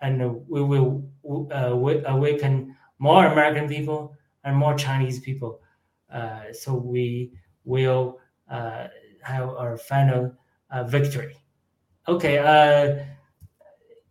[0.00, 1.04] and we will
[1.52, 1.72] uh,
[2.06, 4.14] awaken more American people
[4.44, 5.60] and more Chinese people.
[6.12, 7.32] Uh, so we
[7.64, 8.20] will
[8.50, 8.88] uh,
[9.22, 10.32] have our final
[10.86, 11.34] victory.
[12.08, 13.13] Okay.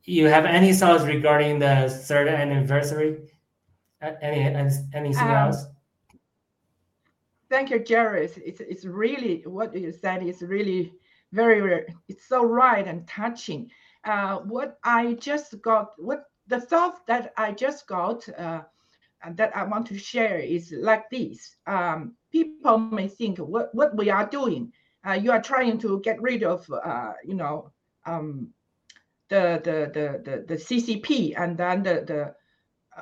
[0.06, 3.30] You have any thoughts regarding the third anniversary?
[4.22, 4.42] Any
[4.94, 5.66] anything um, else?
[7.50, 8.26] Thank you, Jerry.
[8.26, 10.94] It's, it's really what you said is really
[11.32, 13.72] very, very it's so right and touching
[14.04, 18.64] uh, what I just got, what the thought that I just got uh,
[19.36, 21.56] that I want to share is like this.
[21.66, 24.74] Um, people may think what, what we are doing,
[25.08, 27.72] uh, you are trying to get rid of, uh, you know,
[28.06, 28.50] um,
[29.30, 32.36] the, the, the, the, the CCP and then the, the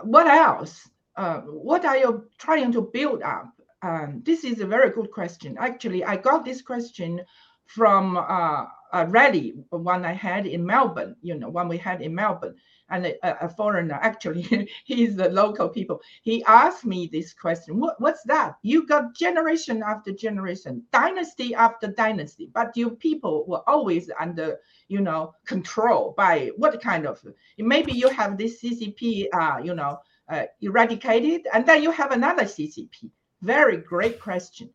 [0.03, 0.89] what else?
[1.15, 3.51] Uh, what are you trying to build up?
[3.81, 5.57] Um, this is a very good question.
[5.59, 7.21] Actually, I got this question
[7.65, 12.13] from uh, a rally one I had in Melbourne, you know, one we had in
[12.13, 12.55] Melbourne,
[12.89, 16.01] and a, a foreigner, actually, he's the local people.
[16.23, 18.55] He asked me this question: what, What's that?
[18.63, 25.01] You got generation after generation, dynasty after dynasty, but your people were always under, you
[25.01, 27.23] know, control by what kind of?
[27.57, 32.43] Maybe you have this CCP, uh, you know, uh, eradicated, and then you have another
[32.43, 33.09] CCP.
[33.41, 34.69] Very great question.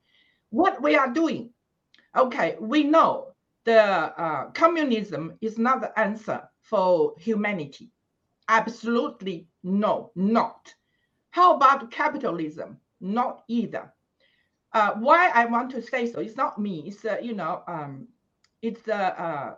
[0.51, 1.51] What we are doing?
[2.17, 3.36] Okay, we know
[3.67, 7.91] the uh, communism is not the answer for humanity.
[8.49, 10.73] Absolutely no, not.
[11.31, 12.79] How about capitalism?
[13.01, 13.93] Not either.
[14.73, 16.21] Uh, why I want to say so?
[16.21, 16.85] It's not me.
[16.87, 18.07] It's uh, you know, um,
[18.63, 19.55] it's the uh,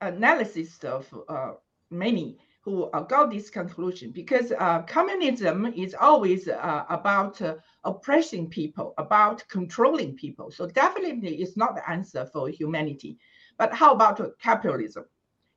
[0.00, 1.52] analysis of uh,
[1.90, 4.52] many who uh, got this conclusion because
[4.86, 7.40] communism is always about
[7.84, 10.50] oppressing people, about controlling people.
[10.50, 13.18] So definitely it's not the answer for humanity.
[13.58, 15.04] But how about capitalism?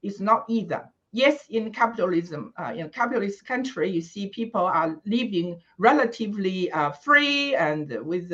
[0.04, 0.90] It's not either.
[1.14, 7.56] Yes, in capitalism, uh, in capitalist country, you see people are living relatively uh, free
[7.56, 8.32] and with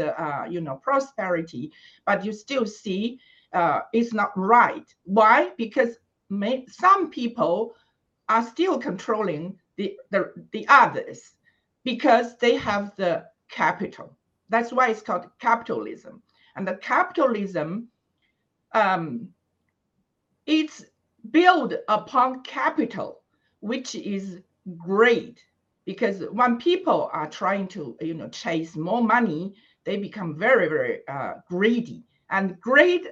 [0.49, 1.72] you know prosperity,
[2.05, 3.20] but you still see
[3.93, 4.93] it's not right.
[5.03, 5.51] Why?
[5.57, 5.97] Because
[6.30, 7.76] may, some people
[8.30, 11.32] are still controlling the, the, the others
[11.84, 14.18] because they have the capital.
[14.49, 16.22] That's why it's called capitalism.
[16.55, 17.88] And the capitalism,
[18.74, 19.30] um,
[20.48, 20.86] it's
[21.32, 23.22] built upon capital,
[23.60, 24.39] which is
[24.78, 25.43] great
[25.86, 29.54] because when people are trying to, you know, chase more money,
[29.86, 32.04] they become very, very uh, greedy.
[32.30, 33.08] And greed,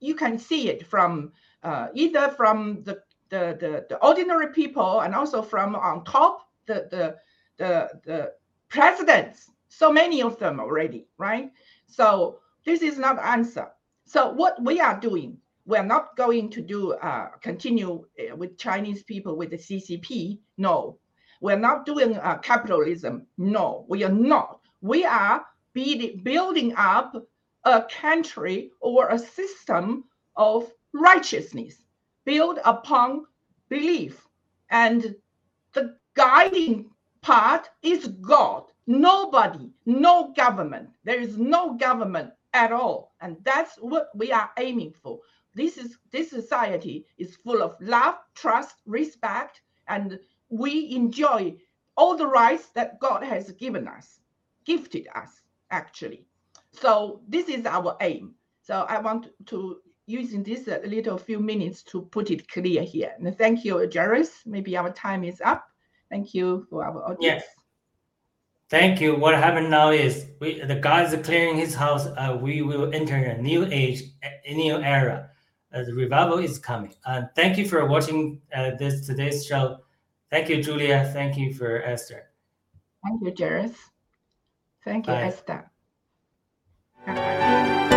[0.00, 1.32] you can see it from
[1.62, 6.86] uh, either from the, the, the, the, ordinary people and also from on top, the,
[6.90, 7.16] the,
[7.56, 8.32] the, the
[8.68, 11.50] presidents, so many of them already, right?
[11.86, 13.70] So this is not answer.
[14.04, 19.02] So what we are doing, we're not going to do uh, continue uh, with Chinese
[19.02, 20.38] people with the CCP.
[20.56, 20.98] No,
[21.42, 23.26] we're not doing uh, capitalism.
[23.36, 24.60] No, we are not.
[24.80, 25.44] We are
[25.74, 27.14] be, building up
[27.64, 30.04] a country or a system
[30.36, 31.74] of righteousness
[32.24, 33.26] built upon
[33.68, 34.26] belief.
[34.70, 35.14] And
[35.74, 36.90] the guiding
[37.20, 38.64] part is God.
[38.86, 40.88] Nobody, no government.
[41.04, 43.12] There is no government at all.
[43.20, 45.18] And that's what we are aiming for.
[45.54, 50.18] This is this society is full of love, trust, respect, and
[50.48, 51.56] we enjoy
[51.96, 54.20] all the rights that God has given us,
[54.64, 55.40] gifted us,
[55.70, 56.26] actually.
[56.72, 58.34] So this is our aim.
[58.62, 63.12] So I want to using this a little few minutes to put it clear here.
[63.18, 64.30] And thank you, Jairus.
[64.46, 65.68] Maybe our time is up.
[66.10, 67.20] Thank you for our audience.
[67.20, 67.44] Yes.
[68.70, 69.16] Thank you.
[69.16, 72.06] What happened now is we the God is clearing his house.
[72.06, 75.27] Uh, we will enter a new age, a new era.
[75.72, 76.94] Uh, the revival is coming.
[77.04, 79.78] Uh, thank you for watching uh, this today's show.
[80.30, 81.10] Thank you, Julia.
[81.12, 82.30] Thank you for Esther.
[83.04, 83.72] Thank you, Jairus.
[84.84, 85.22] Thank you, Bye.
[85.24, 85.70] Esther.
[87.06, 87.94] Bye.